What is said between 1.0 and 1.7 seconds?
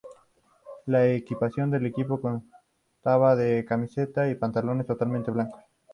equipación